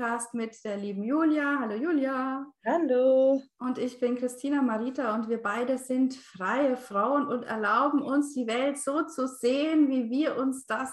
[0.00, 1.58] Podcast mit der lieben Julia.
[1.60, 2.46] Hallo Julia.
[2.64, 3.42] Hallo.
[3.58, 8.46] Und ich bin Christina Marita und wir beide sind freie Frauen und erlauben uns die
[8.46, 10.90] Welt so zu sehen, wie wir uns das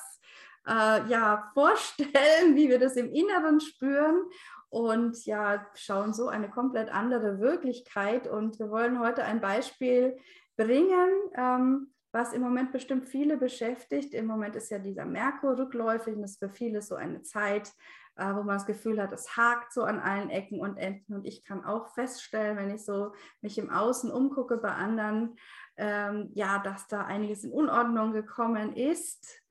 [0.68, 4.24] äh, ja vorstellen, wie wir das im Inneren spüren
[4.68, 8.28] und ja schauen so eine komplett andere Wirklichkeit.
[8.28, 10.18] Und wir wollen heute ein Beispiel
[10.58, 11.10] bringen.
[11.34, 14.14] Ähm, was im Moment bestimmt viele beschäftigt.
[14.14, 17.72] Im Moment ist ja dieser Merkur rückläufig und das ist für viele so eine Zeit,
[18.18, 21.14] äh, wo man das Gefühl hat, es hakt so an allen Ecken und Enden.
[21.14, 25.36] Und ich kann auch feststellen, wenn ich so mich im Außen umgucke bei anderen,
[25.78, 29.44] ähm, ja, dass da einiges in Unordnung gekommen ist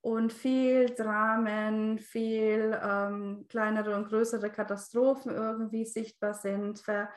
[0.00, 7.08] und viel Dramen, viel ähm, kleinere und größere Katastrophen irgendwie sichtbar sind, Ver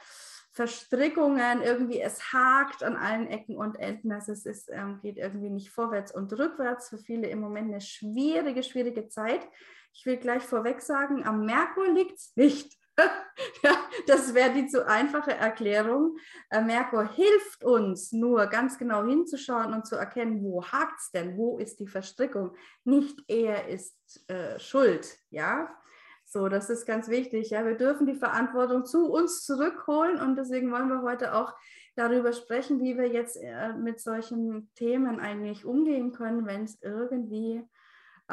[0.53, 4.11] Verstrickungen, irgendwie es hakt an allen Ecken und Enden.
[4.11, 6.89] Also es ist, ähm, geht irgendwie nicht vorwärts und rückwärts.
[6.89, 9.47] Für viele im Moment eine schwierige, schwierige Zeit.
[9.93, 12.77] Ich will gleich vorweg sagen, am Merkur liegt es nicht.
[14.07, 16.17] das wäre die zu einfache Erklärung.
[16.49, 21.37] Äh, Merkur hilft uns nur ganz genau hinzuschauen und zu erkennen, wo hakt es denn,
[21.37, 22.55] wo ist die Verstrickung.
[22.83, 23.95] Nicht er ist
[24.29, 25.69] äh, schuld, ja.
[26.25, 27.49] So, das ist ganz wichtig.
[27.49, 31.53] Ja, wir dürfen die Verantwortung zu uns zurückholen und deswegen wollen wir heute auch
[31.95, 37.63] darüber sprechen, wie wir jetzt äh, mit solchen Themen eigentlich umgehen können, wenn es irgendwie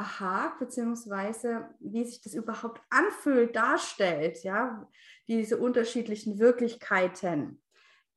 [0.02, 4.88] hakt, beziehungsweise wie sich das überhaupt anfühlt, darstellt, ja,
[5.26, 7.62] diese unterschiedlichen Wirklichkeiten.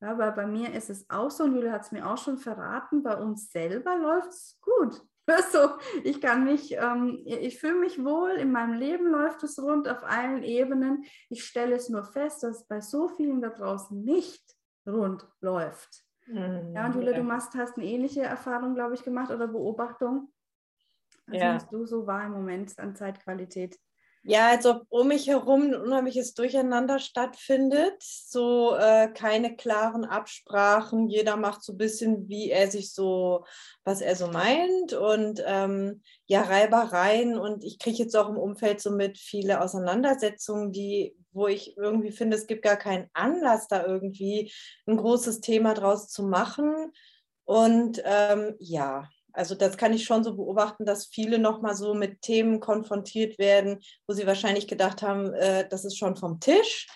[0.02, 2.38] Ja, aber bei mir ist es auch so, und Julia hat es mir auch schon
[2.38, 5.02] verraten, bei uns selber läuft es gut.
[5.28, 9.88] Also ich kann mich, ähm, ich fühle mich wohl, in meinem Leben läuft es rund
[9.88, 11.06] auf allen Ebenen.
[11.30, 14.44] Ich stelle es nur fest, dass es bei so vielen da draußen nicht
[14.86, 16.03] rund läuft.
[16.25, 16.74] Mhm.
[16.75, 20.34] Ja, und Julia, du machst, hast eine ähnliche Erfahrung, glaube ich, gemacht oder Beobachtung.
[21.31, 21.52] Was ja.
[21.52, 23.78] nimmst du so wahr im Moment an Zeitqualität?
[24.24, 27.96] Ja, als ob um mich herum ein unheimliches Durcheinander stattfindet.
[28.00, 31.08] So äh, keine klaren Absprachen.
[31.08, 33.46] Jeder macht so ein bisschen, wie er sich so,
[33.84, 34.94] was er so meint.
[34.94, 37.40] Und ähm, ja, Reibereien.
[37.40, 42.12] Und ich kriege jetzt auch im Umfeld so mit viele Auseinandersetzungen, die, wo ich irgendwie
[42.12, 44.53] finde, es gibt gar keinen Anlass, da irgendwie
[44.86, 46.92] ein großes Thema draus zu machen.
[47.44, 52.22] Und ähm, ja, also das kann ich schon so beobachten, dass viele nochmal so mit
[52.22, 56.88] Themen konfrontiert werden, wo sie wahrscheinlich gedacht haben, äh, das ist schon vom Tisch.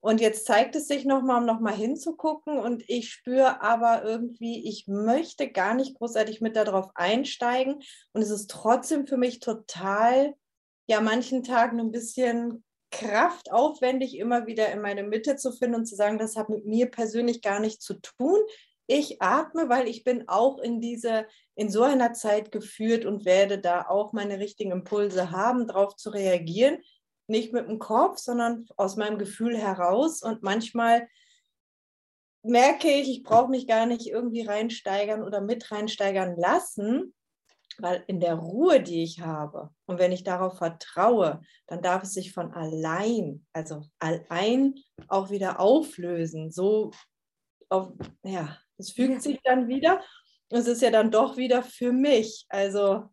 [0.00, 2.58] Und jetzt zeigt es sich nochmal, um nochmal hinzugucken.
[2.58, 7.76] Und ich spüre aber irgendwie, ich möchte gar nicht großartig mit darauf einsteigen.
[8.12, 10.34] Und es ist trotzdem für mich total,
[10.86, 15.96] ja, manchen Tagen ein bisschen kraftaufwendig, immer wieder in meine Mitte zu finden und zu
[15.96, 18.38] sagen, das hat mit mir persönlich gar nichts zu tun
[18.86, 23.58] ich atme, weil ich bin auch in diese, in so einer Zeit geführt und werde
[23.58, 26.78] da auch meine richtigen Impulse haben, darauf zu reagieren.
[27.26, 30.22] Nicht mit dem Kopf, sondern aus meinem Gefühl heraus.
[30.22, 31.08] Und manchmal
[32.42, 37.14] merke ich, ich brauche mich gar nicht irgendwie reinsteigern oder mit reinsteigern lassen,
[37.78, 42.12] weil in der Ruhe, die ich habe und wenn ich darauf vertraue, dann darf es
[42.12, 44.74] sich von allein, also allein
[45.08, 46.52] auch wieder auflösen.
[46.52, 46.92] So
[47.70, 49.20] auf, ja, es fügt ja.
[49.20, 50.02] sich dann wieder.
[50.50, 52.46] Es ist ja dann doch wieder für mich.
[52.48, 53.10] Also.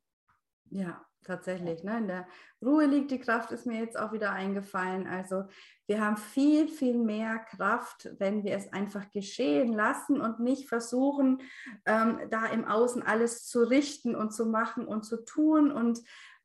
[0.69, 1.83] Ja, tatsächlich.
[1.83, 1.97] Ne?
[1.97, 2.27] In der
[2.63, 5.07] Ruhe liegt die Kraft, ist mir jetzt auch wieder eingefallen.
[5.07, 5.45] Also
[5.87, 11.41] wir haben viel, viel mehr Kraft, wenn wir es einfach geschehen lassen und nicht versuchen,
[11.85, 15.99] ähm, da im Außen alles zu richten und zu machen und zu tun und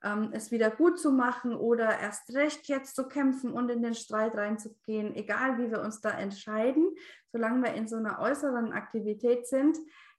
[0.07, 3.95] ähm, es wieder gut zu machen oder erst recht jetzt zu kämpfen und in den
[3.95, 6.95] Streit reinzugehen, egal wie wir uns da entscheiden,
[7.33, 9.77] solange wir in so einer äußeren Aktivität sind,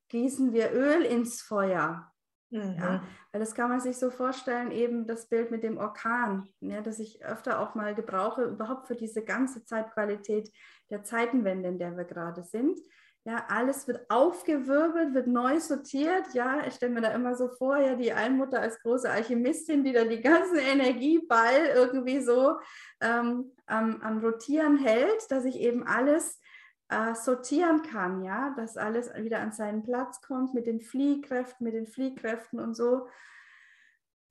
[0.09, 2.11] gießen wir Öl ins Feuer.
[2.49, 2.75] Mhm.
[2.77, 6.81] Ja, weil das kann man sich so vorstellen, eben das Bild mit dem Orkan, ja,
[6.81, 10.49] das ich öfter auch mal gebrauche, überhaupt für diese ganze Zeitqualität
[10.89, 12.79] der Zeitenwende, in der wir gerade sind.
[13.27, 16.33] Ja, alles wird aufgewirbelt, wird neu sortiert.
[16.33, 19.91] Ja, ich stelle mir da immer so vor, ja, die Allmutter als große Alchemistin, die
[19.91, 22.57] da die ganzen Energieball irgendwie so
[23.01, 26.39] ähm, am, am Rotieren hält, dass ich eben alles
[26.87, 31.73] äh, sortieren kann, ja, dass alles wieder an seinen Platz kommt mit den Fliehkräften, mit
[31.73, 33.09] den Fliehkräften und so.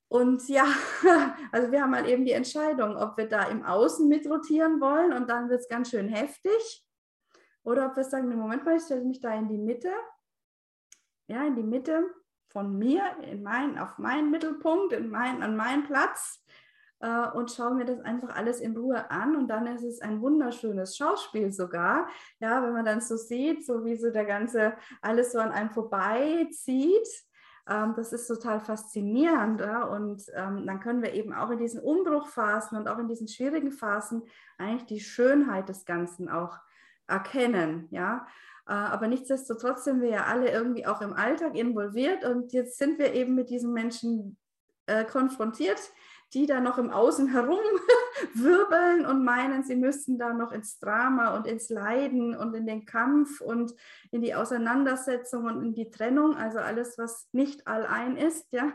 [0.08, 0.64] Und ja,
[1.52, 5.28] also wir haben halt eben die Entscheidung, ob wir da im Außen mitrotieren wollen und
[5.28, 6.85] dann wird es ganz schön heftig
[7.66, 9.90] oder ob wir sagen, Moment mal, ich stelle mich da in die Mitte,
[11.26, 12.04] ja, in die Mitte
[12.48, 16.44] von mir, in mein, auf meinen Mittelpunkt, in mein, an meinen Platz
[17.00, 20.20] äh, und schaue mir das einfach alles in Ruhe an und dann ist es ein
[20.20, 22.08] wunderschönes Schauspiel sogar,
[22.38, 25.70] ja, wenn man dann so sieht, so wie so der ganze, alles so an einem
[25.70, 27.08] vorbeizieht.
[27.68, 29.82] Ähm, das ist total faszinierend ja?
[29.82, 33.72] und ähm, dann können wir eben auch in diesen Umbruchphasen und auch in diesen schwierigen
[33.72, 34.22] Phasen
[34.56, 36.60] eigentlich die Schönheit des Ganzen auch
[37.06, 38.26] erkennen, ja.
[38.66, 42.98] Äh, aber nichtsdestotrotz sind wir ja alle irgendwie auch im Alltag involviert und jetzt sind
[42.98, 44.36] wir eben mit diesen Menschen
[44.86, 45.80] äh, konfrontiert,
[46.34, 51.46] die da noch im Außen herumwirbeln und meinen, sie müssten da noch ins Drama und
[51.46, 53.72] ins Leiden und in den Kampf und
[54.10, 58.72] in die Auseinandersetzung und in die Trennung, also alles, was nicht allein ist, ja.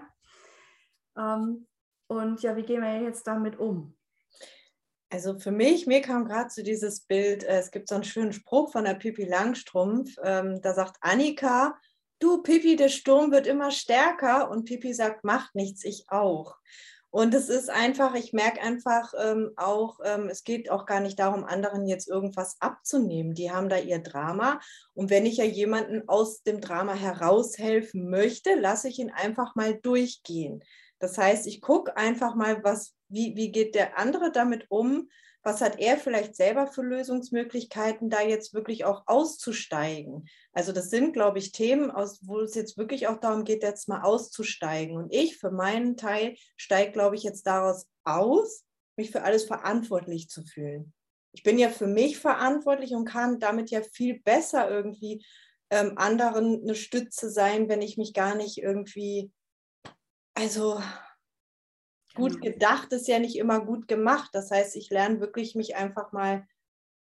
[1.18, 1.68] Ähm,
[2.07, 3.95] und ja, wie gehen wir jetzt damit um?
[5.12, 8.31] Also für mich, mir kam gerade zu dieses Bild, äh, es gibt so einen schönen
[8.31, 11.78] Spruch von der Pippi Langstrumpf, ähm, da sagt Annika,
[12.19, 16.56] du Pippi, der Sturm wird immer stärker und Pippi sagt, macht nichts, ich auch.
[17.10, 21.19] Und es ist einfach, ich merke einfach ähm, auch, ähm, es geht auch gar nicht
[21.19, 23.34] darum, anderen jetzt irgendwas abzunehmen.
[23.34, 24.62] Die haben da ihr Drama.
[24.94, 29.78] Und wenn ich ja jemanden aus dem Drama heraushelfen möchte, lasse ich ihn einfach mal
[29.78, 30.64] durchgehen.
[31.00, 35.10] Das heißt, ich gucke einfach mal, was, wie, wie geht der andere damit um?
[35.44, 40.28] was hat er vielleicht selber für Lösungsmöglichkeiten, da jetzt wirklich auch auszusteigen?
[40.54, 43.90] Also das sind, glaube ich, Themen, aus, wo es jetzt wirklich auch darum geht, jetzt
[43.90, 44.98] mal auszusteigen.
[44.98, 48.66] Und ich für meinen Teil steige, glaube ich, jetzt daraus aus,
[48.98, 50.94] mich für alles verantwortlich zu fühlen.
[51.34, 55.25] Ich bin ja für mich verantwortlich und kann damit ja viel besser irgendwie
[55.72, 59.31] ähm, anderen eine Stütze sein, wenn ich mich gar nicht irgendwie,
[60.36, 60.81] also
[62.16, 62.54] gut genau.
[62.54, 64.30] gedacht ist ja nicht immer gut gemacht.
[64.34, 66.48] Das heißt, ich lerne wirklich, mich einfach mal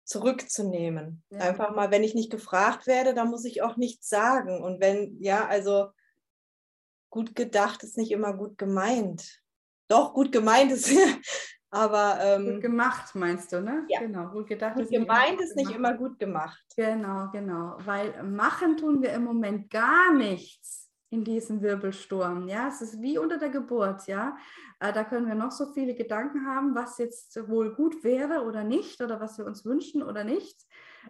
[0.06, 1.24] zurückzunehmen.
[1.30, 1.40] Ja.
[1.40, 4.62] Einfach mal, wenn ich nicht gefragt werde, dann muss ich auch nichts sagen.
[4.62, 5.90] Und wenn, ja, also
[7.10, 9.42] gut gedacht ist nicht immer gut gemeint.
[9.88, 10.90] Doch, gut gemeint ist,
[11.69, 12.18] aber.
[12.22, 13.86] Ähm, gut gemacht, meinst du, ne?
[13.88, 14.00] Ja.
[14.00, 16.63] Genau, gut gedacht gut ist gemeint ist nicht immer gut gemacht.
[16.75, 17.78] Genau, genau.
[17.80, 20.82] Weil machen tun wir im Moment gar nichts
[21.13, 22.48] in diesem Wirbelsturm.
[22.48, 24.07] Ja, es ist wie unter der Geburt.
[24.07, 24.36] Ja,
[24.80, 28.63] äh, da können wir noch so viele Gedanken haben, was jetzt wohl gut wäre oder
[28.63, 30.65] nicht oder was wir uns wünschen oder nicht.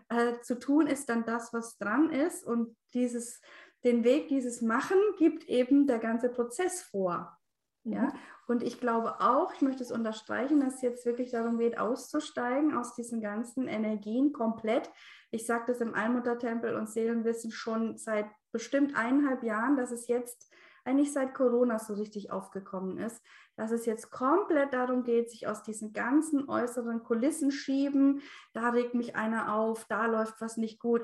[0.10, 3.40] Äh, zu tun ist dann das, was dran ist und dieses,
[3.86, 7.38] den Weg, dieses Machen gibt eben der ganze Prozess vor.
[7.86, 8.14] Ja, mhm.
[8.48, 12.76] Und ich glaube auch, ich möchte es unterstreichen, dass es jetzt wirklich darum geht, auszusteigen
[12.76, 14.92] aus diesen ganzen Energien komplett.
[15.32, 20.52] Ich sage das im Allmuttertempel und Seelenwissen schon seit bestimmt eineinhalb Jahren, dass es jetzt
[20.86, 23.22] eigentlich seit Corona so richtig aufgekommen ist,
[23.56, 28.22] dass es jetzt komplett darum geht, sich aus diesen ganzen äußeren Kulissen schieben,
[28.54, 31.04] da regt mich einer auf, da läuft was nicht gut,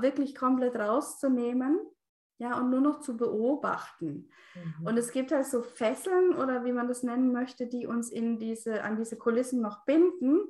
[0.00, 1.78] wirklich komplett rauszunehmen.
[2.40, 4.30] Ja, und nur noch zu beobachten.
[4.54, 4.86] Mhm.
[4.86, 8.38] Und es gibt halt so Fesseln oder wie man das nennen möchte, die uns in
[8.38, 10.48] diese, an diese Kulissen noch binden.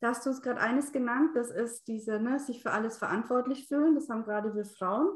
[0.00, 3.66] Da hast du es gerade eines genannt, das ist diese, ne, sich für alles verantwortlich
[3.66, 3.96] fühlen.
[3.96, 5.08] Das haben gerade wir Frauen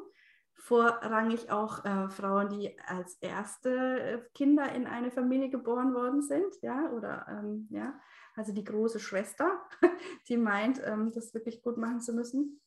[0.57, 6.57] vorrangig auch äh, Frauen, die als erste äh, Kinder in eine Familie geboren worden sind,
[6.63, 7.99] ja, oder ähm, ja,
[8.35, 9.61] also die große Schwester,
[10.29, 12.61] die meint, ähm, das wirklich gut machen zu müssen.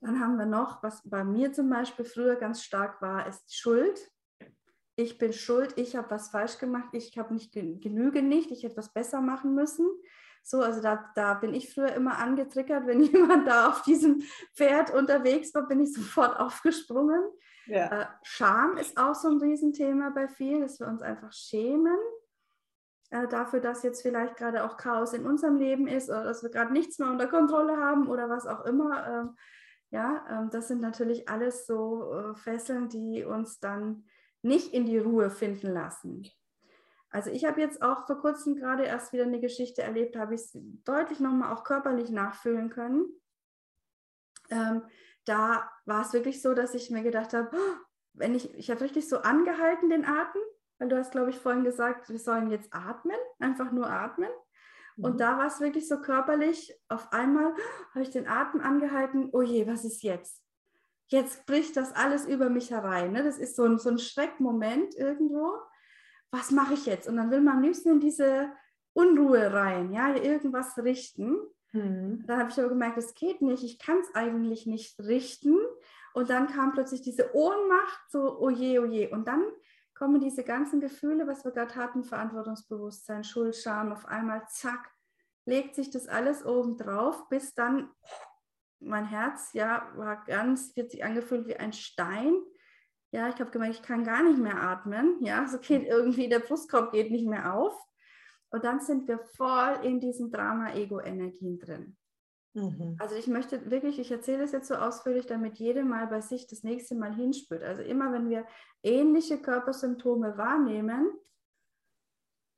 [0.00, 4.10] Dann haben wir noch, was bei mir zum Beispiel früher ganz stark war, ist Schuld.
[4.94, 8.76] Ich bin schuld, ich habe was falsch gemacht, ich habe nicht genüge nicht, ich hätte
[8.76, 9.86] was besser machen müssen.
[10.42, 14.22] So, also da, da bin ich früher immer angetriggert, wenn jemand da auf diesem
[14.54, 17.20] Pferd unterwegs war, bin ich sofort aufgesprungen.
[17.66, 18.02] Ja.
[18.02, 21.98] Äh, Scham ist auch so ein Riesenthema bei vielen, dass wir uns einfach schämen
[23.10, 26.50] äh, dafür, dass jetzt vielleicht gerade auch Chaos in unserem Leben ist oder dass wir
[26.50, 29.34] gerade nichts mehr unter Kontrolle haben oder was auch immer.
[29.96, 34.04] Ja, ähm, das sind natürlich alles so äh, Fesseln, die uns dann
[34.42, 36.28] nicht in die Ruhe finden lassen.
[37.08, 40.42] Also ich habe jetzt auch vor kurzem gerade erst wieder eine Geschichte erlebt, habe ich
[40.42, 43.06] es deutlich nochmal auch körperlich nachfühlen können.
[44.50, 44.82] Ähm,
[45.24, 47.76] da war es wirklich so, dass ich mir gedacht habe, oh,
[48.12, 50.42] wenn ich, ich habe richtig so angehalten den Atem,
[50.78, 54.28] weil du hast, glaube ich, vorhin gesagt, wir sollen jetzt atmen, einfach nur atmen.
[54.96, 55.18] Und mhm.
[55.18, 57.54] da war es wirklich so körperlich, auf einmal
[57.94, 60.42] habe ich den Atem angehalten, oh je, was ist jetzt?
[61.08, 63.12] Jetzt bricht das alles über mich herein.
[63.12, 63.22] Ne?
[63.22, 65.58] Das ist so ein, so ein Schreckmoment irgendwo
[66.30, 67.08] was mache ich jetzt?
[67.08, 68.50] Und dann will man am liebsten in diese
[68.92, 71.36] Unruhe rein, ja, irgendwas richten.
[71.72, 72.24] Mhm.
[72.26, 75.56] Da habe ich aber gemerkt, das geht nicht, ich kann es eigentlich nicht richten.
[76.14, 79.08] Und dann kam plötzlich diese Ohnmacht, so, oh je, oh je.
[79.08, 79.44] Und dann
[79.96, 84.90] kommen diese ganzen Gefühle, was wir gerade hatten, Verantwortungsbewusstsein, Schuld, Scham, auf einmal, zack,
[85.46, 87.90] legt sich das alles oben drauf, bis dann
[88.78, 92.34] mein Herz, ja, war ganz, wird sich angefühlt wie ein Stein.
[93.10, 95.16] Ja, ich habe gemerkt, ich kann gar nicht mehr atmen.
[95.24, 97.74] Ja, so geht irgendwie, der Brustkorb geht nicht mehr auf.
[98.50, 101.96] Und dann sind wir voll in diesen Drama-Ego-Energien drin.
[102.56, 102.96] Mhm.
[102.98, 106.46] Also ich möchte wirklich, ich erzähle es jetzt so ausführlich, damit jeder mal bei sich
[106.46, 107.62] das nächste Mal hinspürt.
[107.62, 108.46] Also immer wenn wir
[108.82, 111.10] ähnliche Körpersymptome wahrnehmen,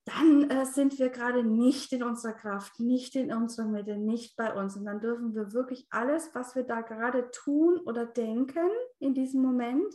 [0.04, 4.54] dann äh, sind wir gerade nicht in unserer Kraft, nicht in unserer Mitte, nicht bei
[4.54, 4.76] uns.
[4.76, 9.42] Und dann dürfen wir wirklich alles, was wir da gerade tun oder denken in diesem
[9.42, 9.92] Moment,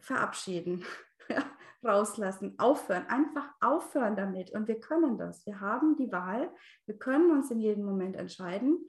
[0.00, 0.84] verabschieden,
[1.84, 4.50] rauslassen, aufhören, einfach aufhören damit.
[4.52, 5.46] Und wir können das.
[5.46, 6.50] Wir haben die Wahl.
[6.86, 8.86] Wir können uns in jedem Moment entscheiden.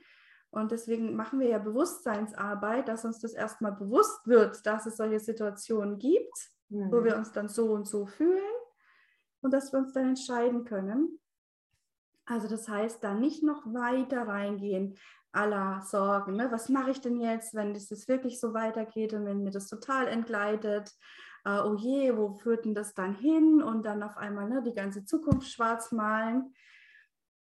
[0.52, 5.20] Und deswegen machen wir ja Bewusstseinsarbeit, dass uns das erstmal bewusst wird, dass es solche
[5.20, 6.34] Situationen gibt,
[6.70, 6.92] mhm.
[6.92, 8.42] wo wir uns dann so und so fühlen
[9.42, 11.20] und dass wir uns dann entscheiden können.
[12.26, 14.98] Also das heißt, da nicht noch weiter reingehen,
[15.32, 16.36] aller Sorgen.
[16.36, 16.52] Ne?
[16.52, 20.08] Was mache ich denn jetzt, wenn das wirklich so weitergeht und wenn mir das total
[20.08, 20.92] entgleitet?
[21.46, 23.62] Äh, oh je, wo führt denn das dann hin?
[23.62, 26.54] Und dann auf einmal ne, die ganze Zukunft schwarz malen.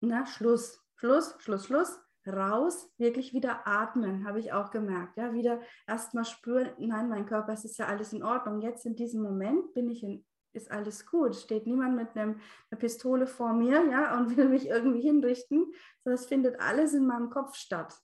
[0.00, 2.00] Na, Schluss, Schluss, Schluss, Schluss.
[2.26, 5.16] Raus, wirklich wieder atmen, habe ich auch gemerkt.
[5.16, 8.60] Ja, wieder erstmal spüren, nein, mein Körper, es ist ja alles in Ordnung.
[8.60, 11.36] Jetzt in diesem Moment bin ich in ist alles gut.
[11.36, 12.40] Steht niemand mit einem,
[12.70, 17.06] einer Pistole vor mir ja, und will mich irgendwie hinrichten, sondern es findet alles in
[17.06, 17.94] meinem Kopf statt.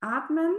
[0.00, 0.54] Atmen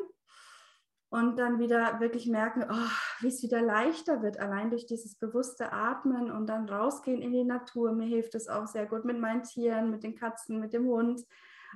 [1.09, 5.71] und dann wieder wirklich merken, oh, wie es wieder leichter wird, allein durch dieses bewusste
[5.71, 7.93] Atmen und dann rausgehen in die Natur.
[7.93, 11.21] Mir hilft es auch sehr gut mit meinen Tieren, mit den Katzen, mit dem Hund.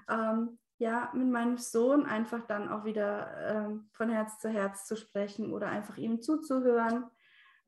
[0.09, 4.95] Ähm, ja, mit meinem Sohn einfach dann auch wieder ähm, von Herz zu Herz zu
[4.95, 7.05] sprechen oder einfach ihm zuzuhören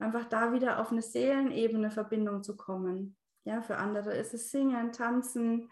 [0.04, 3.16] einfach da wieder auf eine Seelenebene Verbindung zu kommen.
[3.46, 5.70] Ja, für andere ist es Singen, Tanzen,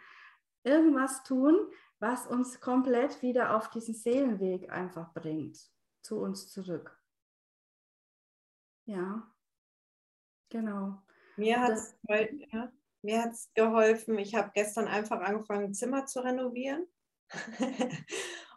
[0.64, 1.56] irgendwas tun,
[2.00, 5.58] was uns komplett wieder auf diesen Seelenweg einfach bringt,
[6.02, 6.98] zu uns zurück.
[8.86, 9.32] Ja,
[10.50, 11.02] genau.
[11.38, 11.96] Mir hat es
[13.02, 14.18] ja, geholfen.
[14.20, 16.88] Ich habe gestern einfach angefangen, ein Zimmer zu renovieren.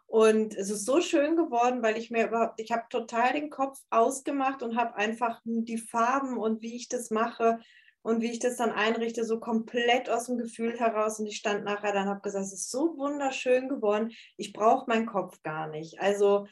[0.06, 3.80] Und es ist so schön geworden, weil ich mir überhaupt, ich habe total den Kopf
[3.90, 7.58] ausgemacht und habe einfach die Farben und wie ich das mache
[8.02, 11.18] und wie ich das dann einrichte, so komplett aus dem Gefühl heraus.
[11.18, 14.12] Und ich stand nachher dann, habe gesagt, es ist so wunderschön geworden.
[14.36, 15.98] Ich brauche meinen Kopf gar nicht.
[15.98, 16.46] Also,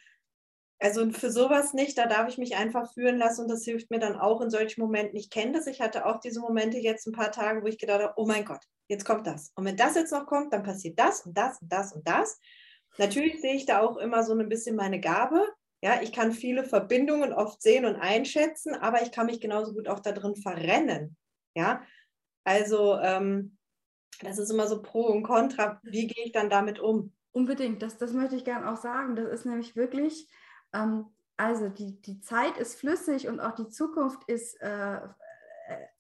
[0.83, 4.01] also für sowas nicht, da darf ich mich einfach führen lassen und das hilft mir
[4.01, 5.17] dann auch in solchen Momenten.
[5.17, 8.03] Ich kenne das, ich hatte auch diese Momente jetzt ein paar Tage, wo ich gedacht
[8.03, 9.53] habe, oh mein Gott, jetzt kommt das.
[9.55, 12.41] Und wenn das jetzt noch kommt, dann passiert das und das und das und das.
[12.99, 15.47] Natürlich sehe ich da auch immer so ein bisschen meine Gabe.
[15.83, 19.89] Ja, ich kann viele Verbindungen oft sehen und einschätzen, aber ich kann mich genauso gut
[19.89, 21.17] auch da drin verrennen.
[21.55, 21.83] Ja,
[22.45, 23.57] also ähm,
[24.21, 25.81] das ist immer so Pro und Contra.
[25.85, 27.13] Wie gehe ich dann damit um?
[27.33, 29.17] Unbedingt, das, das möchte ich gerne auch sagen.
[29.17, 30.29] Das ist nämlich wirklich,
[30.73, 35.01] ähm, also die, die Zeit ist flüssig und auch die Zukunft ist, äh, äh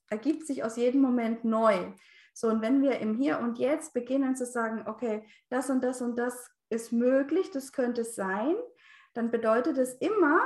[0.08, 1.90] ergibt sich aus jedem Moment neu.
[2.34, 6.02] So, und wenn wir im Hier und Jetzt beginnen zu sagen, okay, das und das
[6.02, 8.54] und das ist möglich, das könnte sein,
[9.14, 10.40] dann bedeutet es immer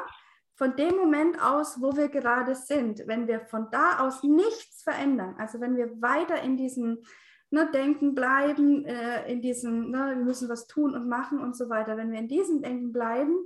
[0.54, 5.37] von dem Moment aus, wo wir gerade sind, wenn wir von da aus nichts verändern,
[5.38, 7.02] also wenn wir weiter in diesem
[7.50, 11.68] ne, Denken bleiben, äh, in diesem, ne, wir müssen was tun und machen und so
[11.68, 13.37] weiter, wenn wir in diesem Denken bleiben,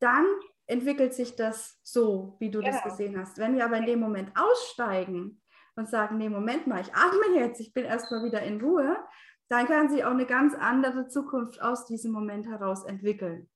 [0.00, 0.26] dann
[0.66, 2.70] entwickelt sich das so, wie du ja.
[2.70, 3.38] das gesehen hast.
[3.38, 5.40] Wenn wir aber in dem Moment aussteigen
[5.76, 8.96] und sagen, nee, Moment mal, ich atme jetzt, ich bin erstmal wieder in Ruhe,
[9.48, 13.48] dann kann sich auch eine ganz andere Zukunft aus diesem Moment heraus entwickeln.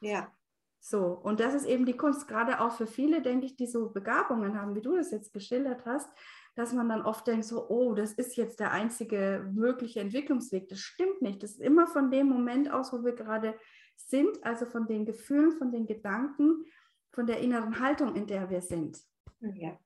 [0.00, 0.32] Ja.
[0.80, 3.90] So, und das ist eben die Kunst, gerade auch für viele, denke ich, die so
[3.90, 6.08] Begabungen haben, wie du das jetzt geschildert hast,
[6.54, 10.68] dass man dann oft denkt, so, oh, das ist jetzt der einzige mögliche Entwicklungsweg.
[10.68, 11.42] Das stimmt nicht.
[11.42, 13.56] Das ist immer von dem Moment aus, wo wir gerade
[13.98, 16.64] sind, also von den Gefühlen, von den Gedanken,
[17.12, 18.98] von der inneren Haltung, in der wir sind.
[19.40, 19.78] Ja.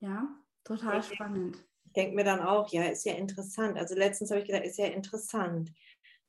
[0.00, 0.28] Ja,
[0.64, 1.64] total ich spannend
[1.96, 3.78] denke mir dann auch, ja, ist ja interessant.
[3.78, 5.70] Also letztens habe ich gedacht, ist ja interessant.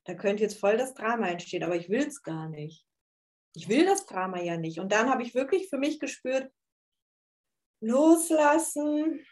[0.06, 2.86] Da könnte jetzt voll das Drama entstehen, aber ich will es gar nicht.
[3.56, 4.80] Ich will das Drama ja nicht.
[4.80, 6.52] Und dann habe ich wirklich für mich gespürt,
[7.82, 9.26] loslassen,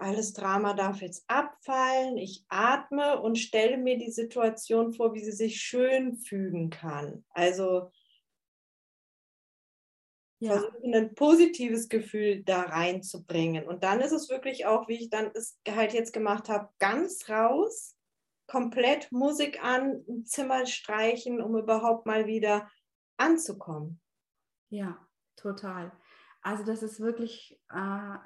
[0.00, 2.16] alles Drama darf jetzt abfallen.
[2.16, 7.24] Ich atme und stelle mir die Situation vor, wie sie sich schön fügen kann.
[7.30, 7.90] Also
[10.38, 10.52] ja.
[10.52, 13.66] versuchen, ein positives Gefühl da reinzubringen.
[13.66, 17.28] Und dann ist es wirklich auch, wie ich dann es halt jetzt gemacht habe, ganz
[17.28, 17.96] raus
[18.46, 22.70] komplett Musik an, im Zimmer streichen, um überhaupt mal wieder
[23.16, 24.00] anzukommen.
[24.68, 24.98] Ja,
[25.36, 25.92] total.
[26.42, 28.16] Also das ist wirklich äh,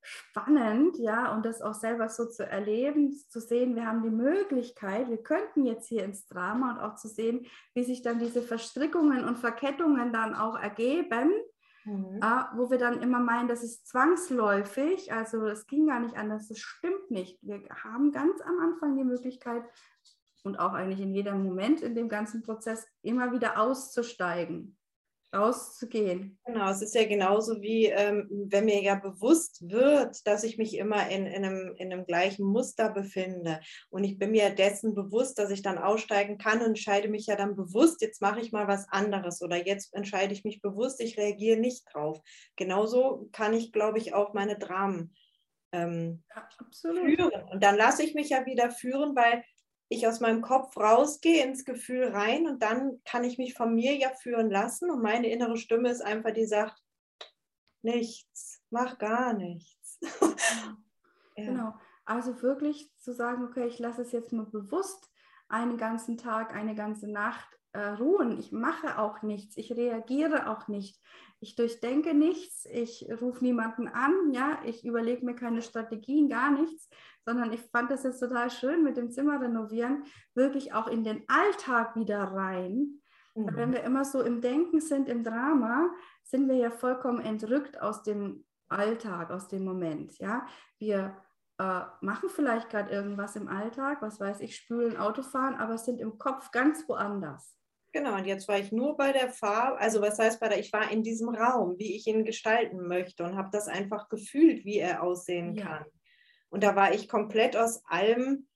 [0.00, 5.08] spannend, ja, und das auch selber so zu erleben, zu sehen, wir haben die Möglichkeit,
[5.10, 9.24] wir könnten jetzt hier ins Drama und auch zu sehen, wie sich dann diese Verstrickungen
[9.24, 11.32] und Verkettungen dann auch ergeben,
[11.84, 12.20] mhm.
[12.22, 16.48] äh, wo wir dann immer meinen, das ist zwangsläufig, also es ging gar nicht anders,
[16.48, 17.38] das stimmt nicht.
[17.42, 19.64] Wir haben ganz am Anfang die Möglichkeit
[20.44, 24.77] und auch eigentlich in jedem Moment in dem ganzen Prozess immer wieder auszusteigen
[25.34, 26.38] rauszugehen.
[26.46, 30.76] Genau, es ist ja genauso wie, ähm, wenn mir ja bewusst wird, dass ich mich
[30.76, 35.38] immer in, in, einem, in einem gleichen Muster befinde und ich bin mir dessen bewusst,
[35.38, 38.68] dass ich dann aussteigen kann und entscheide mich ja dann bewusst, jetzt mache ich mal
[38.68, 42.20] was anderes oder jetzt entscheide ich mich bewusst, ich reagiere nicht drauf.
[42.56, 45.14] Genauso kann ich, glaube ich, auch meine Dramen
[45.72, 47.42] ähm, ja, führen.
[47.50, 49.44] Und dann lasse ich mich ja wieder führen, weil
[49.88, 53.96] ich aus meinem Kopf rausgehe ins Gefühl rein und dann kann ich mich von mir
[53.96, 56.78] ja führen lassen und meine innere Stimme ist einfach, die sagt,
[57.82, 59.98] nichts, mach gar nichts.
[61.36, 61.44] ja.
[61.44, 65.10] Genau, also wirklich zu sagen, okay, ich lasse es jetzt mal bewusst
[65.48, 68.38] einen ganzen Tag, eine ganze Nacht äh, ruhen.
[68.38, 71.00] Ich mache auch nichts, ich reagiere auch nicht.
[71.40, 76.88] Ich durchdenke nichts, ich rufe niemanden an, ja, ich überlege mir keine Strategien, gar nichts,
[77.28, 80.04] sondern ich fand das jetzt total schön mit dem Zimmer renovieren,
[80.34, 83.02] wirklich auch in den Alltag wieder rein.
[83.34, 83.50] Mhm.
[83.54, 85.90] Wenn wir immer so im Denken sind, im Drama,
[86.22, 90.18] sind wir ja vollkommen entrückt aus dem Alltag, aus dem Moment.
[90.18, 90.46] Ja,
[90.78, 91.18] wir
[91.58, 96.16] äh, machen vielleicht gerade irgendwas im Alltag, was weiß ich, spülen, Autofahren, aber sind im
[96.16, 97.54] Kopf ganz woanders.
[97.92, 100.72] Genau, und jetzt war ich nur bei der Farbe, also was heißt bei der, ich
[100.72, 104.78] war in diesem Raum, wie ich ihn gestalten möchte und habe das einfach gefühlt, wie
[104.78, 105.66] er aussehen ja.
[105.66, 105.84] kann.
[106.50, 108.48] Und da war ich komplett aus allem,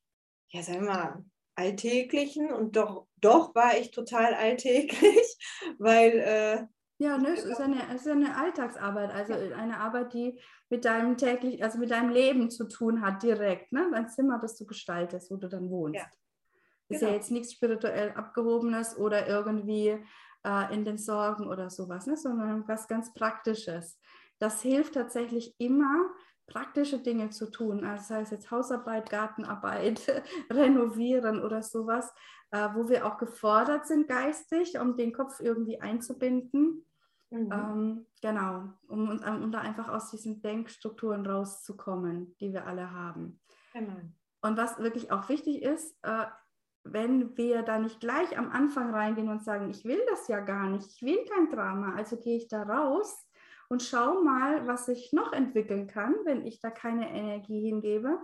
[0.48, 5.36] ja, sagen wir mal, Alltäglichen und doch, doch war ich total alltäglich,
[5.78, 6.12] weil.
[6.18, 6.66] Äh,
[6.98, 11.16] ja, ne, es ist, eine, es ist eine Alltagsarbeit, also eine Arbeit, die mit deinem
[11.16, 13.90] täglich, also mit deinem Leben zu tun hat, direkt, ne?
[13.92, 16.00] Dein Zimmer, das du gestaltest, wo du dann wohnst.
[16.00, 16.06] Ja.
[16.88, 17.10] Ist genau.
[17.10, 19.98] ja jetzt nichts spirituell Abgehobenes oder irgendwie
[20.44, 22.16] äh, in den Sorgen oder sowas, ne?
[22.16, 23.98] sondern was ganz Praktisches.
[24.38, 26.10] Das hilft tatsächlich immer,
[26.46, 32.12] praktische Dinge zu tun, also sei es jetzt Hausarbeit, Gartenarbeit, Renovieren oder sowas,
[32.50, 36.84] äh, wo wir auch gefordert sind geistig, um den Kopf irgendwie einzubinden.
[37.30, 37.52] Mhm.
[37.52, 43.40] Ähm, genau, um, um, um, da einfach aus diesen Denkstrukturen rauszukommen, die wir alle haben.
[43.72, 43.96] Genau.
[44.42, 46.26] Und was wirklich auch wichtig ist, äh,
[46.84, 50.68] wenn wir da nicht gleich am Anfang reingehen und sagen, ich will das ja gar
[50.68, 53.24] nicht, ich will kein Drama, also gehe ich da raus
[53.72, 58.20] und schaue mal, was sich noch entwickeln kann, wenn ich da keine Energie hingebe,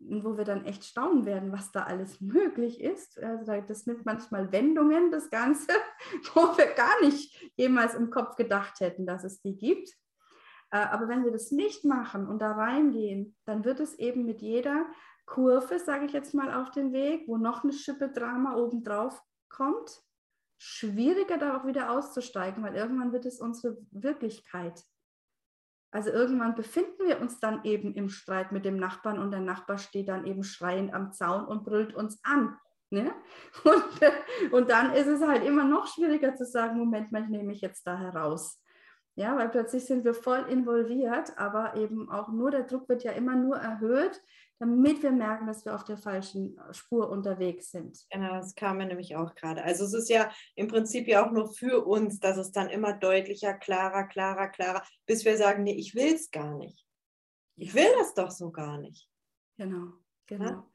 [0.00, 3.16] wo wir dann echt staunen werden, was da alles möglich ist.
[3.22, 5.68] Also das nimmt manchmal Wendungen, das Ganze,
[6.34, 9.88] wo wir gar nicht jemals im Kopf gedacht hätten, dass es die gibt.
[10.72, 14.42] Äh, aber wenn wir das nicht machen und da reingehen, dann wird es eben mit
[14.42, 14.86] jeder
[15.26, 20.02] Kurve, sage ich jetzt mal, auf den Weg, wo noch eine Schippe Drama obendrauf kommt,
[20.64, 24.84] schwieriger da auch wieder auszusteigen, weil irgendwann wird es unsere Wirklichkeit.
[25.90, 29.78] Also irgendwann befinden wir uns dann eben im Streit mit dem Nachbarn und der Nachbar
[29.78, 32.56] steht dann eben schreiend am Zaun und brüllt uns an.
[32.90, 33.10] Ne?
[33.64, 37.44] Und, und dann ist es halt immer noch schwieriger zu sagen, Moment mal, ich nehme
[37.44, 38.62] mich jetzt da heraus.
[39.14, 43.12] Ja, weil plötzlich sind wir voll involviert, aber eben auch nur der Druck wird ja
[43.12, 44.20] immer nur erhöht,
[44.62, 47.98] damit wir merken, dass wir auf der falschen äh, Spur unterwegs sind.
[48.10, 49.64] Genau, das kam mir nämlich auch gerade.
[49.64, 52.92] Also es ist ja im Prinzip ja auch nur für uns, dass es dann immer
[52.92, 56.86] deutlicher, klarer, klarer, klarer, bis wir sagen, nee, ich will es gar nicht.
[57.56, 59.10] Ich will das doch so gar nicht.
[59.56, 59.94] Genau,
[60.26, 60.44] genau.
[60.44, 60.66] Ja?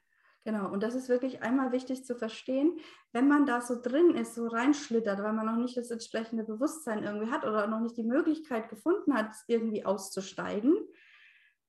[0.44, 2.80] Genau, und das ist wirklich einmal wichtig zu verstehen,
[3.12, 7.04] wenn man da so drin ist, so reinschlittert, weil man noch nicht das entsprechende Bewusstsein
[7.04, 10.74] irgendwie hat oder noch nicht die Möglichkeit gefunden hat, irgendwie auszusteigen,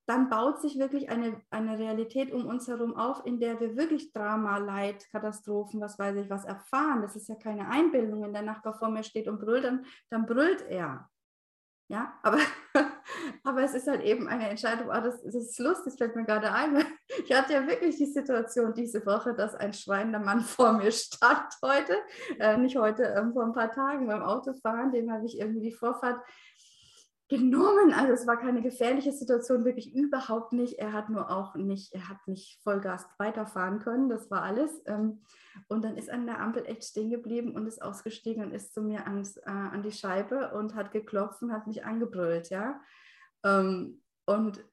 [0.09, 4.11] dann baut sich wirklich eine, eine Realität um uns herum auf, in der wir wirklich
[4.11, 7.03] Drama, Leid, Katastrophen, was weiß ich, was erfahren.
[7.03, 8.23] Das ist ja keine Einbildung.
[8.23, 11.11] Wenn der Nachbar vor mir steht und brüllt, dann, dann brüllt er.
[11.91, 12.39] Ja, aber,
[13.45, 14.89] aber es ist halt eben eine Entscheidung.
[14.89, 16.85] Oh, das, das ist lustig, das fällt mir gerade ein.
[17.25, 21.49] Ich hatte ja wirklich die Situation diese Woche, dass ein schreiender Mann vor mir stand
[21.63, 21.97] heute.
[22.39, 24.93] Äh, nicht heute, äh, vor ein paar Tagen beim Autofahren.
[24.93, 26.21] Dem habe ich irgendwie die Vorfahrt
[27.29, 27.93] genommen.
[27.93, 30.79] Also es war keine gefährliche Situation, wirklich überhaupt nicht.
[30.79, 34.71] Er hat nur auch nicht, er hat nicht Vollgas weiterfahren können, das war alles.
[34.87, 35.21] Ähm,
[35.69, 38.83] und dann ist an der Ampel echt stehen geblieben und ist ausgestiegen und ist zu
[38.83, 42.81] mir ans, äh, an die Scheibe und hat geklopft und hat mich angebrüllt, ja.
[43.45, 44.65] Ähm, und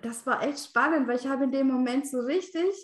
[0.00, 2.74] das war echt spannend, weil ich habe in dem Moment so richtig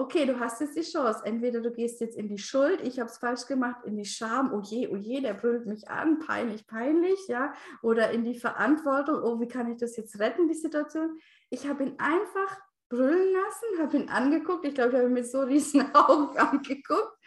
[0.00, 1.20] okay, du hast jetzt die Chance.
[1.24, 4.52] Entweder du gehst jetzt in die Schuld, ich habe es falsch gemacht, in die Scham,
[4.52, 9.22] oh je, oh je, der brüllt mich an, peinlich, peinlich, ja, oder in die Verantwortung,
[9.22, 11.18] oh, wie kann ich das jetzt retten, die Situation.
[11.50, 15.30] Ich habe ihn einfach brüllen lassen, habe ihn angeguckt, ich glaube, ich habe ihn mit
[15.30, 17.18] so riesen Augen angeguckt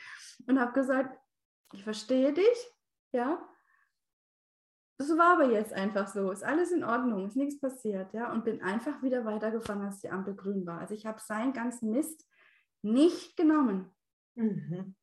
[0.47, 1.17] und habe gesagt,
[1.73, 2.71] ich verstehe dich,
[3.11, 3.47] ja,
[4.97, 8.45] das war aber jetzt einfach so, ist alles in Ordnung, ist nichts passiert, ja, und
[8.45, 10.79] bin einfach wieder weitergefahren, als die Ampel grün war.
[10.79, 12.27] Also ich habe seinen ganzen Mist
[12.83, 13.89] nicht genommen.
[14.35, 14.95] Mhm.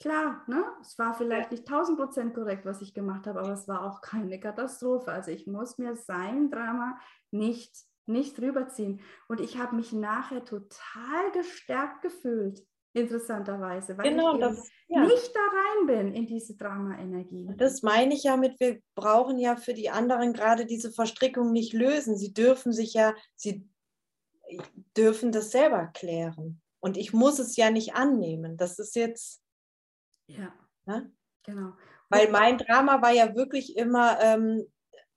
[0.00, 0.64] Klar, ne?
[0.80, 4.00] es war vielleicht nicht 1000 Prozent korrekt, was ich gemacht habe, aber es war auch
[4.00, 5.12] keine Katastrophe.
[5.12, 6.98] Also ich muss mir sein Drama
[7.30, 7.74] nicht,
[8.06, 9.00] nicht rüberziehen.
[9.28, 15.04] Und ich habe mich nachher total gestärkt gefühlt interessanterweise, weil genau, ich das, ja.
[15.04, 17.50] nicht da rein bin in diese Drama-Energie.
[17.56, 21.72] Das meine ich ja mit, wir brauchen ja für die anderen gerade diese Verstrickung nicht
[21.72, 22.16] lösen.
[22.16, 23.68] Sie dürfen sich ja, sie
[24.96, 26.60] dürfen das selber klären.
[26.84, 28.58] Und ich muss es ja nicht annehmen.
[28.58, 29.40] Das ist jetzt.
[30.26, 30.52] Ja.
[30.84, 31.10] Ne?
[31.42, 31.72] Genau.
[32.10, 34.66] Weil mein Drama war ja wirklich immer, ähm,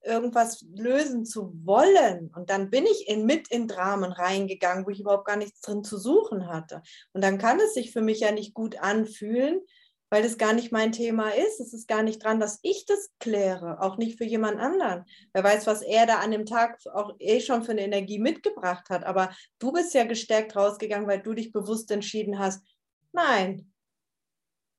[0.02, 2.32] irgendwas lösen zu wollen.
[2.34, 5.84] Und dann bin ich in, mit in Dramen reingegangen, wo ich überhaupt gar nichts drin
[5.84, 6.82] zu suchen hatte.
[7.12, 9.60] Und dann kann es sich für mich ja nicht gut anfühlen,
[10.10, 11.60] weil das gar nicht mein Thema ist.
[11.60, 15.06] Es ist gar nicht dran, dass ich das kläre, auch nicht für jemand anderen.
[15.34, 18.90] Wer weiß, was er da an dem Tag auch eh schon für eine Energie mitgebracht
[18.90, 19.04] hat.
[19.04, 22.64] Aber du bist ja gestärkt rausgegangen, weil du dich bewusst entschieden hast,
[23.12, 23.72] nein.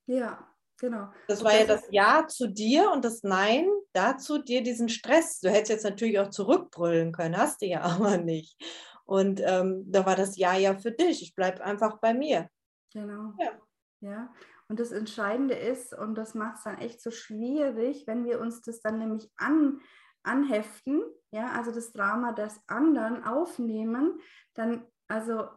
[0.07, 0.49] Ja,
[0.81, 1.09] Genau.
[1.27, 5.41] Das war das ja das Ja zu dir und das Nein dazu, dir diesen Stress.
[5.41, 8.57] Du hättest jetzt natürlich auch zurückbrüllen können, hast du ja aber nicht.
[9.05, 11.23] Und ähm, da war das Ja ja für dich.
[11.23, 12.49] Ich bleibe einfach bei mir.
[12.93, 13.33] Genau.
[13.39, 13.53] Ja.
[14.01, 14.35] ja.
[14.69, 18.61] Und das Entscheidende ist, und das macht es dann echt so schwierig, wenn wir uns
[18.63, 19.81] das dann nämlich an,
[20.23, 24.21] anheften, ja, also das Drama des anderen aufnehmen,
[24.55, 25.49] dann, also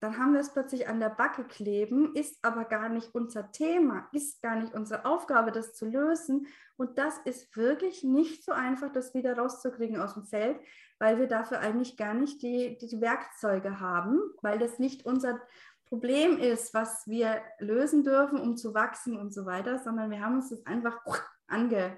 [0.00, 4.08] dann haben wir es plötzlich an der Backe kleben, ist aber gar nicht unser Thema,
[4.12, 6.46] ist gar nicht unsere Aufgabe, das zu lösen.
[6.76, 10.60] Und das ist wirklich nicht so einfach, das wieder rauszukriegen aus dem Feld,
[11.00, 15.40] weil wir dafür eigentlich gar nicht die, die Werkzeuge haben, weil das nicht unser
[15.88, 20.36] Problem ist, was wir lösen dürfen, um zu wachsen und so weiter, sondern wir haben
[20.36, 20.98] uns das einfach
[21.48, 21.96] ange,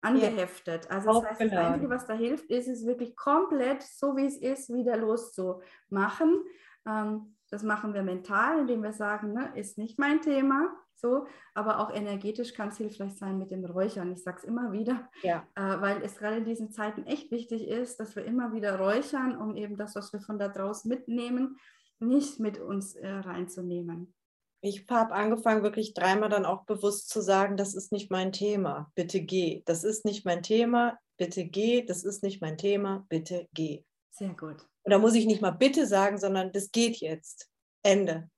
[0.00, 0.90] angeheftet.
[0.90, 4.36] Also das heißt, das Einzige, was da hilft, ist es wirklich komplett so, wie es
[4.36, 6.44] ist, wieder loszumachen.
[6.86, 10.70] Ähm, das machen wir mental, indem wir sagen, ne, ist nicht mein Thema.
[11.00, 14.10] So, aber auch energetisch kann es hilfreich sein mit dem Räuchern.
[14.10, 15.46] Ich sage es immer wieder, ja.
[15.54, 19.36] äh, weil es gerade in diesen Zeiten echt wichtig ist, dass wir immer wieder räuchern,
[19.36, 21.56] um eben das, was wir von da draußen mitnehmen,
[22.00, 24.14] nicht mit uns äh, reinzunehmen.
[24.60, 28.90] Ich habe angefangen, wirklich dreimal dann auch bewusst zu sagen, das ist nicht mein Thema,
[28.96, 29.62] bitte geh.
[29.66, 31.84] Das ist nicht mein Thema, bitte geh.
[31.84, 33.84] Das ist nicht mein Thema, bitte geh.
[34.10, 34.66] Sehr gut.
[34.82, 37.48] Und da muss ich nicht mal bitte sagen, sondern das geht jetzt.
[37.82, 38.28] Ende.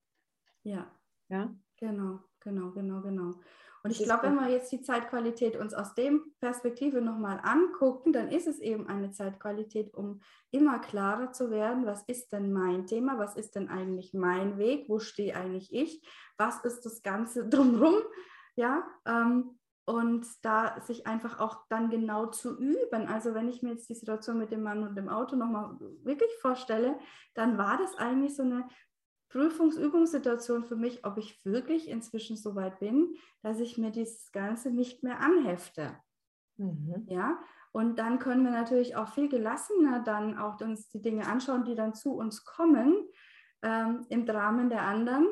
[0.63, 0.91] Ja.
[1.29, 1.55] Ja.
[1.79, 3.35] Genau, genau, genau, genau.
[3.83, 8.29] Und ich glaube, wenn wir jetzt die Zeitqualität uns aus dem Perspektive nochmal angucken, dann
[8.29, 13.19] ist es eben eine Zeitqualität, um immer klarer zu werden, was ist denn mein Thema,
[13.19, 17.95] was ist denn eigentlich mein Weg, wo stehe eigentlich ich, was ist das Ganze drumherum,
[18.55, 23.09] ja, ähm, und da sich einfach auch dann genau zu üben.
[23.09, 26.31] Also wenn ich mir jetzt die Situation mit dem Mann und dem Auto nochmal wirklich
[26.41, 26.97] vorstelle,
[27.35, 28.69] dann war das eigentlich so eine
[29.31, 34.71] Prüfungsübungssituation für mich, ob ich wirklich inzwischen so weit bin, dass ich mir dieses Ganze
[34.71, 35.97] nicht mehr anhefte.
[36.57, 37.07] Mhm.
[37.09, 37.39] Ja,
[37.73, 41.75] und dann können wir natürlich auch viel gelassener dann auch uns die Dinge anschauen, die
[41.75, 43.09] dann zu uns kommen,
[43.63, 45.27] ähm, im Dramen der anderen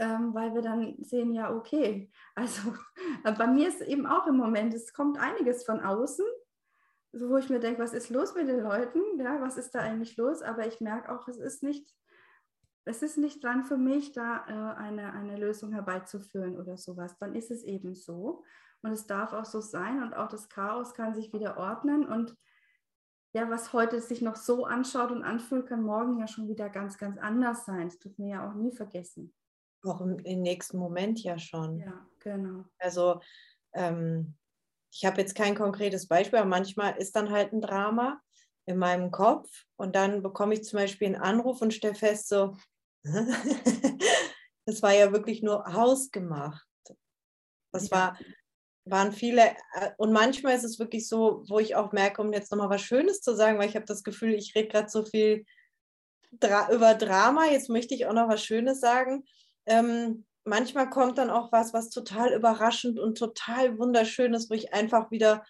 [0.00, 2.74] ähm, weil wir dann sehen, ja, okay, also
[3.24, 6.24] äh, bei mir ist eben auch im Moment, es kommt einiges von außen,
[7.12, 9.80] so, wo ich mir denke, was ist los mit den Leuten, ja, was ist da
[9.80, 11.94] eigentlich los, aber ich merke auch, es ist nicht,
[12.84, 17.34] es ist nicht dran für mich, da äh, eine, eine Lösung herbeizuführen oder sowas, dann
[17.34, 18.42] ist es eben so
[18.82, 22.36] und es darf auch so sein und auch das Chaos kann sich wieder ordnen und
[23.32, 26.98] ja, was heute sich noch so anschaut und anfühlt, kann morgen ja schon wieder ganz,
[26.98, 27.88] ganz anders sein.
[27.88, 29.32] Das tut mir ja auch nie vergessen.
[29.84, 31.78] Auch im, im nächsten Moment ja schon.
[31.78, 32.64] Ja, genau.
[32.78, 33.20] Also
[33.72, 34.34] ähm,
[34.92, 38.20] ich habe jetzt kein konkretes Beispiel, aber manchmal ist dann halt ein Drama
[38.66, 42.56] in meinem Kopf und dann bekomme ich zum Beispiel einen Anruf und stelle fest, so,
[44.66, 46.66] das war ja wirklich nur hausgemacht.
[47.72, 48.18] Das war,
[48.84, 52.50] waren viele, äh, und manchmal ist es wirklich so, wo ich auch merke, um jetzt
[52.50, 55.44] nochmal was Schönes zu sagen, weil ich habe das Gefühl, ich rede gerade so viel
[56.32, 59.24] Dra über Drama, jetzt möchte ich auch noch was Schönes sagen
[59.66, 64.72] ähm, manchmal kommt dann auch was, was total überraschend und total wunderschön ist, wo ich
[64.72, 65.44] einfach wieder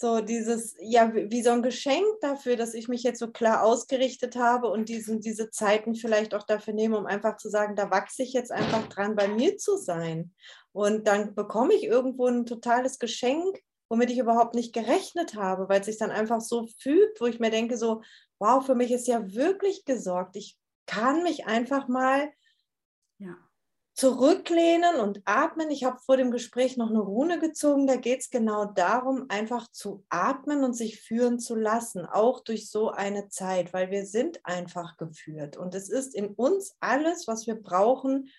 [0.00, 4.36] so dieses, ja, wie so ein Geschenk dafür, dass ich mich jetzt so klar ausgerichtet
[4.36, 8.22] habe und diesen, diese Zeiten vielleicht auch dafür nehme, um einfach zu sagen, da wachse
[8.22, 10.32] ich jetzt einfach dran, bei mir zu sein.
[10.72, 13.58] Und dann bekomme ich irgendwo ein totales Geschenk,
[13.88, 17.40] womit ich überhaupt nicht gerechnet habe, weil es sich dann einfach so fühlt, wo ich
[17.40, 18.02] mir denke, so,
[18.38, 20.36] wow, für mich ist ja wirklich gesorgt.
[20.36, 20.56] Ich
[20.86, 22.30] kann mich einfach mal
[23.98, 25.72] zurücklehnen und atmen.
[25.72, 27.88] Ich habe vor dem Gespräch noch eine Rune gezogen.
[27.88, 32.70] Da geht es genau darum, einfach zu atmen und sich führen zu lassen, auch durch
[32.70, 35.56] so eine Zeit, weil wir sind einfach geführt.
[35.56, 38.30] Und es ist in uns alles, was wir brauchen,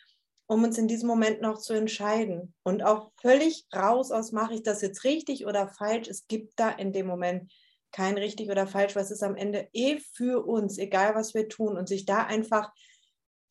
[0.47, 2.53] um uns in diesem Moment noch zu entscheiden.
[2.63, 6.07] Und auch völlig raus aus, mache ich das jetzt richtig oder falsch.
[6.07, 7.51] Es gibt da in dem Moment
[7.91, 11.75] kein richtig oder falsch, was ist am Ende eh für uns, egal was wir tun.
[11.77, 12.71] Und sich da einfach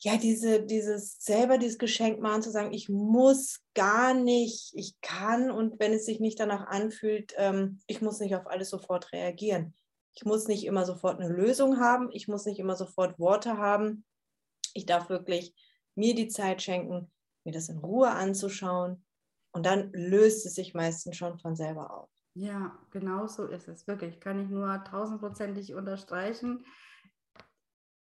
[0.01, 5.51] ja, diese, dieses selber dieses Geschenk machen, zu sagen, ich muss gar nicht, ich kann
[5.51, 9.75] und wenn es sich nicht danach anfühlt, ähm, ich muss nicht auf alles sofort reagieren.
[10.15, 14.05] Ich muss nicht immer sofort eine Lösung haben, ich muss nicht immer sofort Worte haben.
[14.75, 15.55] Ich darf wirklich
[15.97, 17.11] mir die Zeit schenken,
[17.45, 19.05] mir das in Ruhe anzuschauen
[19.53, 22.11] und dann löst es sich meistens schon von selber auf.
[22.35, 23.89] Ja, genau so ist es.
[23.89, 26.65] Wirklich, kann ich nur tausendprozentig unterstreichen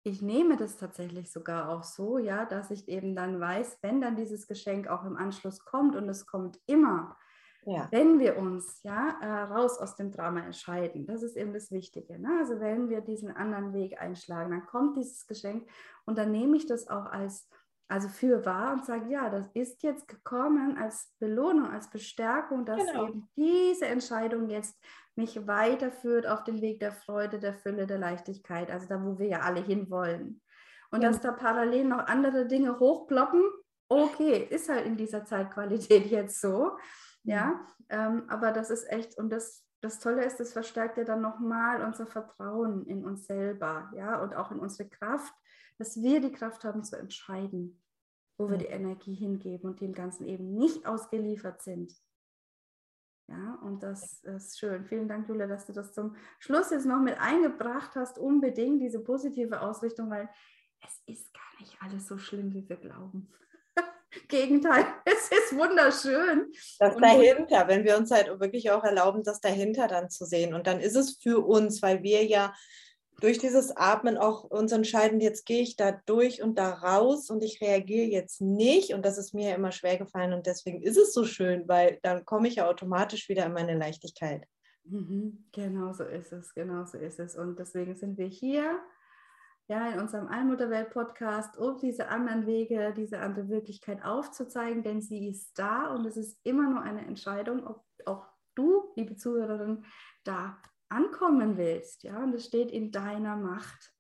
[0.03, 4.17] ich nehme das tatsächlich sogar auch so, ja, dass ich eben dann weiß, wenn dann
[4.17, 7.17] dieses Geschenk auch im Anschluss kommt und es kommt immer,
[7.65, 7.89] ja.
[7.91, 12.19] wenn wir uns ja äh, raus aus dem Drama entscheiden, das ist eben das Wichtige.
[12.19, 12.31] Ne?
[12.39, 15.69] Also wenn wir diesen anderen Weg einschlagen, dann kommt dieses Geschenk
[16.07, 17.49] und dann nehme ich das auch als
[17.89, 22.87] also für wahr und sage, ja, das ist jetzt gekommen als Belohnung, als Bestärkung, dass
[22.87, 23.09] genau.
[23.09, 24.79] eben diese Entscheidung jetzt
[25.17, 29.27] mich weiterführt auf den Weg der Freude, der Fülle, der Leichtigkeit, also da, wo wir
[29.27, 30.43] ja alle hinwollen.
[30.91, 31.09] Und ja.
[31.09, 33.43] dass da parallel noch andere Dinge hochploppen,
[33.89, 36.77] okay, ist halt in dieser Zeitqualität jetzt so,
[37.25, 37.61] ja, mhm.
[37.89, 41.83] ähm, aber das ist echt, und das, das Tolle ist, das verstärkt ja dann nochmal
[41.83, 45.33] unser Vertrauen in uns selber, ja, und auch in unsere Kraft,
[45.79, 47.81] dass wir die Kraft haben zu entscheiden,
[48.37, 51.95] wo wir die Energie hingeben und dem Ganzen eben nicht ausgeliefert sind.
[53.29, 54.87] Ja, und das ist schön.
[54.87, 58.19] Vielen Dank, Julia, dass du das zum Schluss jetzt noch mit eingebracht hast.
[58.19, 60.31] Unbedingt diese positive Ausrichtung, weil
[60.83, 63.31] es ist gar nicht alles so schlimm, wie wir glauben.
[64.29, 66.51] Gegenteil, es ist wunderschön.
[66.79, 70.55] Das und dahinter, wenn wir uns halt wirklich auch erlauben, das dahinter dann zu sehen.
[70.55, 72.55] Und dann ist es für uns, weil wir ja
[73.21, 77.43] durch dieses Atmen auch uns entscheiden, jetzt gehe ich da durch und da raus und
[77.43, 78.95] ich reagiere jetzt nicht.
[78.95, 82.25] Und das ist mir immer schwer gefallen und deswegen ist es so schön, weil dann
[82.25, 84.47] komme ich ja automatisch wieder in meine Leichtigkeit.
[84.85, 87.37] Mhm, genau so ist es, genau so ist es.
[87.37, 88.81] Und deswegen sind wir hier
[89.69, 95.59] ja, in unserem Allmutterwelt-Podcast, um diese anderen Wege, diese andere Wirklichkeit aufzuzeigen, denn sie ist
[95.59, 99.85] da und es ist immer nur eine Entscheidung, ob auch du, liebe Zuhörerin,
[100.25, 102.03] da ankommen willst.
[102.03, 103.93] Ja, und es steht in deiner Macht.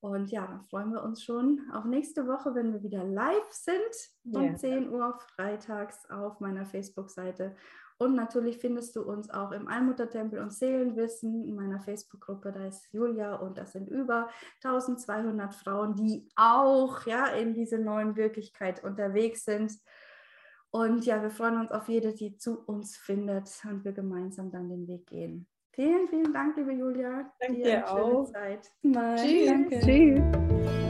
[0.00, 3.78] Und ja, dann freuen wir uns schon auf nächste Woche, wenn wir wieder live sind
[4.32, 4.56] um yeah.
[4.56, 7.54] 10 Uhr freitags auf meiner Facebook-Seite.
[7.98, 12.50] Und natürlich findest du uns auch im Allmuttertempel und Seelenwissen in meiner Facebook-Gruppe.
[12.50, 14.30] Da ist Julia und das sind über
[14.64, 19.78] 1200 Frauen, die auch ja, in diese neuen Wirklichkeit unterwegs sind.
[20.70, 24.70] Und ja, wir freuen uns auf jede, die zu uns findet und wir gemeinsam dann
[24.70, 25.46] den Weg gehen.
[25.72, 27.32] Vielen, vielen Dank, liebe Julia.
[27.38, 28.24] Danke dir auch.
[28.32, 28.70] Zeit.
[28.82, 29.46] Tschüss.
[29.46, 29.80] Danke.
[29.80, 30.89] Tschüss.